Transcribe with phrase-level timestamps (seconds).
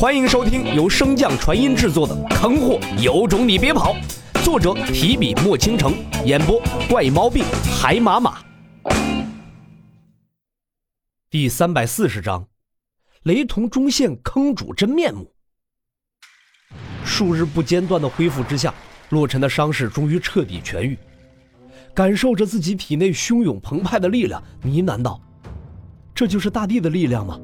[0.00, 3.94] 欢迎收听由升降传音制作的《坑货有种你别跑》，
[4.42, 5.92] 作者提笔墨倾城，
[6.24, 6.58] 演播
[6.88, 7.44] 怪猫病
[7.78, 8.38] 海马马。
[11.28, 12.48] 第三百四十章，
[13.24, 15.30] 雷同中现坑主真面目。
[17.04, 18.72] 数日不间断的恢复之下，
[19.10, 20.96] 洛尘的伤势终于彻底痊愈，
[21.92, 25.20] 感受着自己体内汹涌澎湃的力量，呢喃道
[26.16, 27.38] ：“这就是大地的力量吗？”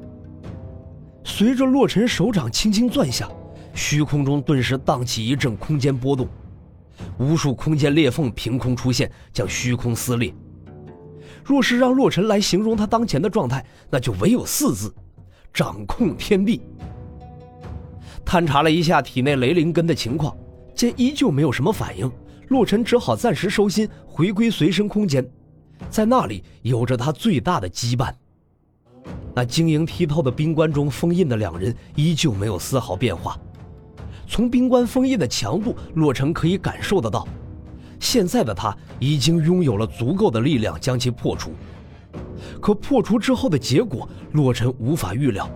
[1.27, 3.29] 随着洛尘手掌轻轻攥下，
[3.73, 6.25] 虚空中顿时荡起一阵空间波动，
[7.19, 10.33] 无数空间裂缝凭空出现，将虚空撕裂。
[11.43, 14.91] 若是让洛尘来形容他当前的状态，那就唯有四字：
[15.53, 16.61] 掌控天地。
[18.23, 20.35] 探查了一下体内雷灵根的情况，
[20.73, 22.09] 见依旧没有什么反应，
[22.47, 25.29] 洛尘只好暂时收心，回归随身空间，
[25.89, 28.13] 在那里有着他最大的羁绊。
[29.37, 33.37] 那晶莹剔透的冰棺中封印的两人依旧没有丝毫变化。
[34.25, 37.27] 从冰棺封印的强度，洛尘可以感受得到，
[37.99, 41.51] 现在的他已经拥有了足够的力量将其破除。
[42.59, 45.47] 可破除之后的结果，洛尘无法预料，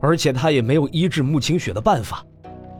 [0.00, 2.24] 而且他也没有医治穆清雪的办法。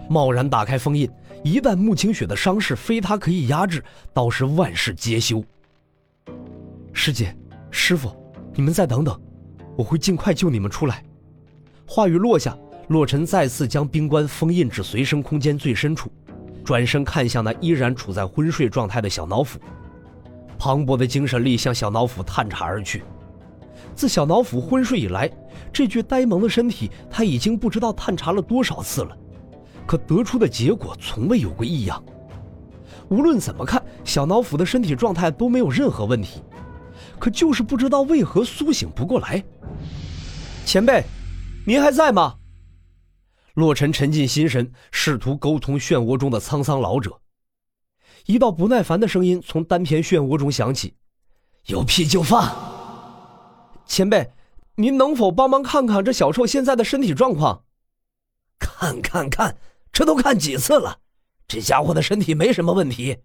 [0.08, 1.10] 贸然打开封印，
[1.42, 5.42] 一旦穆清雪的伤势非他可以压制，倒是万事皆休。
[6.92, 7.36] 师姐，
[7.72, 8.12] 师傅，
[8.54, 9.20] 你们再等等。
[9.80, 11.02] 我会尽快救你们出来。
[11.86, 12.54] 话语落下，
[12.88, 16.12] 洛尘再次将冰棺封印至随身空间最深处，
[16.62, 19.58] 转身看向那依然处在昏睡状态的小脑斧。
[20.58, 23.02] 磅礴的精神力向小脑斧探查而去。
[23.94, 25.30] 自小脑斧昏睡以来，
[25.72, 29.16] 这具呆萌的身体他已经不知道探查了多少次了，
[29.86, 32.04] 可得出的结果从未有过异样。
[33.08, 36.42] 无论怎么看，小脑斧的身体状态都没有任何问题。
[37.18, 39.42] 可就是不知道为何苏醒不过来。
[40.64, 41.04] 前辈，
[41.66, 42.36] 您还在吗？
[43.54, 47.20] 洛尘沉浸心神，试图沟通漩涡中的沧桑老者。
[48.26, 50.94] 一道不耐烦的声音从丹田漩涡中响起
[51.66, 52.48] ：“有屁就放。”
[53.84, 54.32] 前辈，
[54.76, 57.64] 您能否帮忙看看这小臭现在的身体状况？
[58.58, 59.56] 看看看，
[59.90, 61.00] 这都看几次了，
[61.48, 63.18] 这家伙的身体没什么问题。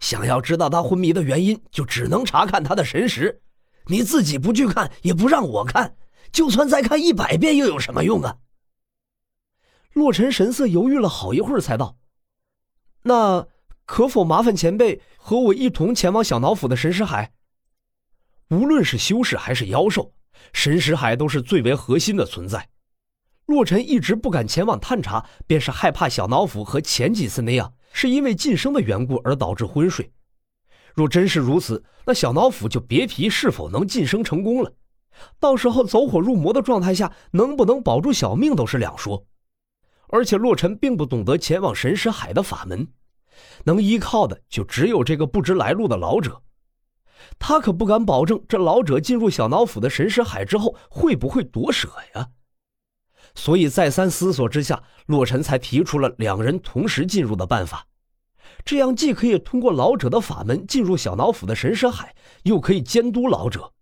[0.00, 3.40] 想要知道他昏迷的原因，就只能查看他的神识。
[3.86, 5.94] 你自己不去看，也不让我看，
[6.32, 8.38] 就算再看一百遍，又有什么用啊？
[9.92, 11.96] 洛尘神色犹豫了好一会儿，才道
[13.04, 13.48] ：“那
[13.84, 17.32] 可否麻烦前辈和我一同前往小脑府的神识海？
[18.50, 20.12] 无论是修士还是妖兽，
[20.52, 22.68] 神识海都是最为核心的存在。
[23.46, 30.12] 洛尘一直不敢前往探查，便是害怕小脑府和前几次那样。”是因为晋升的缘故而导致昏睡。
[30.94, 34.72] 若真是如此，那小脑斧就别提是否能晋升成功了。
[35.38, 39.26] 到时候走火入魔的状态下，能不能保住小命都是两说。
[40.08, 42.88] 而且洛尘并不懂得前往神识海的法门，
[43.64, 46.42] 能依靠的就只有这个不知来路的老者。
[47.38, 52.30] 他可不敢保证这老者进入小脑斧的神识海之后会不会夺舍呀。
[53.34, 57.86] 所以再三思索之下，洛尘才提出了两人同时进入的办法。
[58.64, 63.72] 这样既可以通过老者的法门进入小脑斧的神识海，又可以监督老者。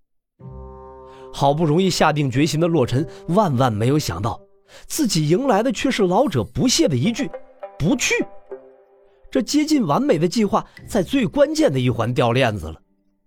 [1.32, 4.40] 好不容易下定决心的洛尘，万万没有想到，
[4.86, 7.30] 自己迎来的却是老者不屑的一句
[7.78, 8.14] “不去”。
[9.30, 12.80] 这接近完美的计划，在最关键的一环掉链子了。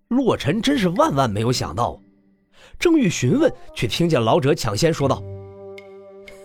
[0.07, 1.99] 洛尘真是万万没有想到。
[2.79, 5.21] 正欲询问，却听见老者抢先说道。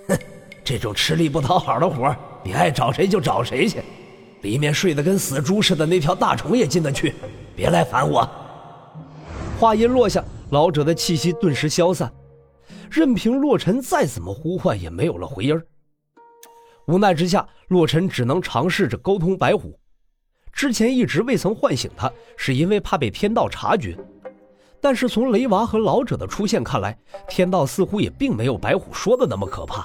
[0.09, 0.19] 哼
[0.63, 2.15] 这种吃力不讨好的活
[2.45, 3.83] 你爱找谁就找谁去。
[4.43, 7.15] 里面睡得跟死猪似的那条大虫也进得去，
[7.57, 8.29] 别来烦我。
[9.59, 12.13] 话音落下，老者的气息顿时消散，
[12.91, 15.61] 任凭洛尘再怎么呼唤，也没有了回音。
[16.87, 19.77] 无奈之下，洛尘只能尝试着沟通白虎。
[20.53, 23.99] 之前一直未曾唤醒他，是因为怕被天道察觉。
[24.81, 26.97] 但是从雷娃和老者的出现看来，
[27.29, 29.85] 天道似乎也并没有白虎说的那么可怕。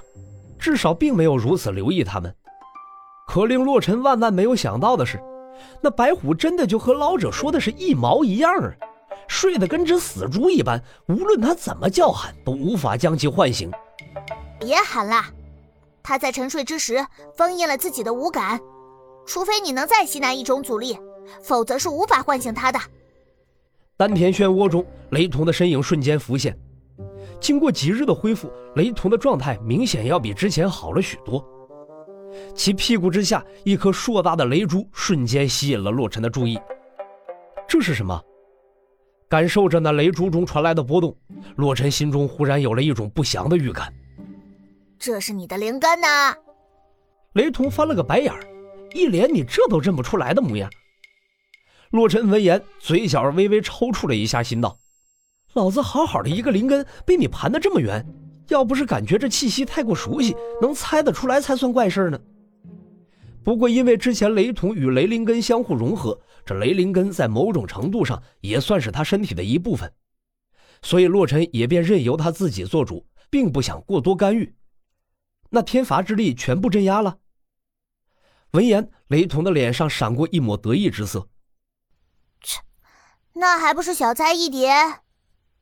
[0.60, 2.34] 至少并没有如此留意他们，
[3.28, 5.20] 可令洛尘万万没有想到的是，
[5.82, 8.72] 那白虎真的就和老者说的是一毛一样啊！
[9.28, 13.72] 睡得跟只死猪一般，无论他怎么叫喊，都无法将其唤醒。
[14.60, 15.24] 别喊了，
[16.04, 18.60] 他在沉睡之时封印了自己的五感，
[19.26, 20.98] 除非你能再吸纳一种阻力，
[21.42, 22.80] 否则是无法唤醒他的。
[23.98, 26.58] 丹田漩涡中，雷同的身影瞬间浮现。
[27.40, 31.44] 经过几日的恢复，雷同的状态明显要比之前好了许多。
[32.56, 36.60] 其屁股之下，一颗硕大的雷珠瞬间吸引了洛尘的注意。
[37.68, 38.22] 这是什么？
[39.32, 41.16] 感受着那雷珠中传来的波动，
[41.56, 43.94] 洛尘心中忽然有了一种不祥的预感。
[45.00, 46.36] 这是你的灵根呐！
[47.32, 48.42] 雷同翻了个白眼儿，
[48.94, 50.70] 一脸你这都认不出来的模样。
[51.92, 54.78] 洛尘闻言，嘴角微微抽搐了一下，心道
[55.56, 58.06] ：“老子好好的一个灵根，被你盘的这么圆，
[58.50, 62.20] 要不是感觉这气息太过熟悉，能猜得出来才算怪事呢。”
[63.44, 69.92] 不过，因为之前雷同与雷灵根相互融合，这雷灵根在某种程度上也算是他身体的一部分，
[70.84, 74.56] 所以洛尘也便任由他自己做主，并不想过多干预。
[75.50, 77.18] 那天罚之力全部镇压了。
[78.52, 81.28] 闻言，雷同的脸上闪过一抹得意之色。
[82.42, 82.62] 切，
[83.34, 84.72] 那还不是小菜一碟，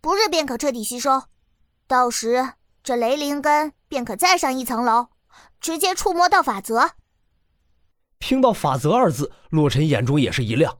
[0.01, 1.23] 不日便可彻底吸收，
[1.87, 2.53] 到时
[2.83, 5.07] 这雷灵根便可再上一层楼，
[5.61, 6.91] 直接触摸到法则。
[8.19, 10.77] 听到“法则”二字，洛尘眼中也是一亮。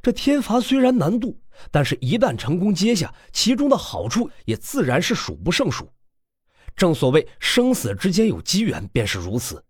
[0.00, 5.90] 这天罚虽然难度，但是一旦成功接下，其中的好处也自然是数不胜数。
[6.76, 9.64] 正所谓生死之间有机缘，便是如此。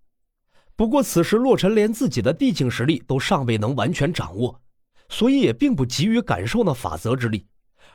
[0.74, 4.60] 不过此时洛尘连自己的地境实力都尚未能完全掌握，
[5.08, 7.46] 所以也并不急于感受那法则之力，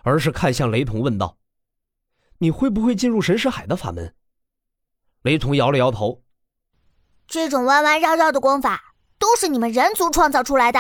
[0.04, 1.38] 而是看向雷同问道
[2.40, 4.16] ：“你会不会进入神识海的法门？”
[5.24, 6.24] 雷同摇了摇头。
[7.30, 10.80] 这种弯弯绕绕的功法都是你们人族创造出来的，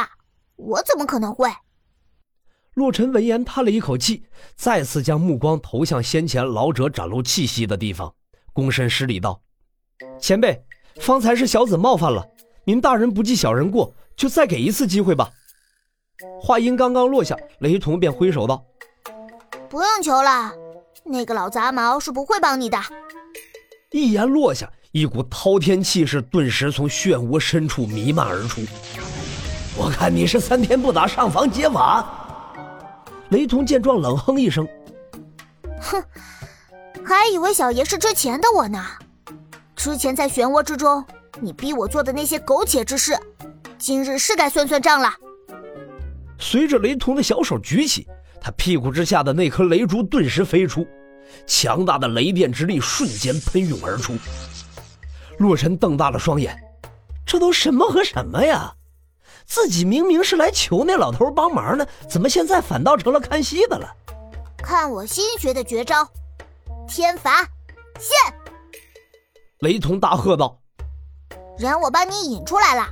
[0.56, 1.48] 我怎么可能会？
[2.74, 4.26] 洛尘闻言叹了一口气，
[4.56, 8.16] 再次将目光投向先前老者展露气息的地方，
[8.52, 9.40] 躬身施礼道
[10.20, 10.66] ：“前辈，
[11.00, 12.28] 方才是小子冒犯了，
[12.64, 15.30] 您大人不计小人过，就再给一次机会吧。”
[16.42, 18.66] 话音刚刚落下，雷同便挥手道
[19.70, 20.52] ：“不用求了，
[21.04, 22.80] 那个老杂毛是不会帮你的。”
[23.92, 24.72] 一言落下。
[24.92, 28.62] 一股滔天气势顿时从漩涡深处弥漫而出。
[29.78, 32.04] 我看你是三天不打上房揭瓦。
[33.30, 34.68] 雷同见状冷哼一声
[35.80, 36.04] ：“哼，
[37.06, 38.84] 还以为小爷是之前的我呢。
[39.76, 41.06] 之前在漩涡之中，
[41.40, 43.16] 你逼我做的那些苟且之事，
[43.78, 45.14] 今日是该算算账了。”
[46.40, 48.08] 随着雷同的小手举起，
[48.42, 50.88] 他屁股之下的那颗雷珠顿时飞出，
[51.46, 54.16] 强大的雷电之力瞬间喷涌而出。
[55.40, 56.56] 洛尘瞪大了双眼，
[57.26, 58.74] 这都什么和什么呀？
[59.46, 63.90] 自己明明是来求那老头帮忙的，怎么现在反倒成了看戏的了？
[64.58, 66.08] 看我新学的绝招，
[66.88, 67.48] 天罚
[67.98, 68.12] 现！
[69.62, 70.60] 雷同大喝道
[71.58, 72.88] ：“人我帮你引出来了，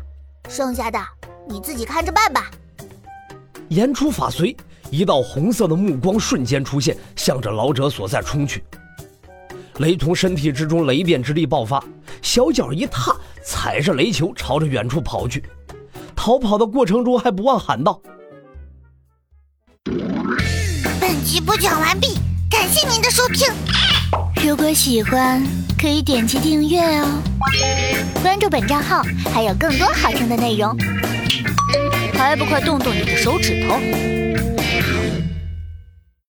[0.50, 1.00] 剩下的
[1.48, 2.50] 你自己看着办吧。”
[3.70, 4.56] 言出法随，
[4.90, 8.64] 一道红色的目光瞬间出现，向着老者所在冲去。
[9.80, 11.84] 雷同身体之中雷电之力爆发。
[12.28, 15.42] 小脚一踏，踩着雷球朝着远处跑去。
[16.14, 18.02] 逃跑的过程中，还不忘喊道
[21.00, 22.16] ：“本集播讲完毕，
[22.52, 23.48] 感谢您的收听。
[24.46, 25.42] 如果喜欢，
[25.80, 27.08] 可以点击订阅哦，
[28.22, 29.02] 关注本账号
[29.34, 30.78] 还有更多好听的内容。
[32.14, 33.80] 还不快动动你的手指头！”